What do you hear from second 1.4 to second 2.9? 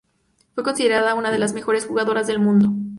mejores jugadoras del mundo.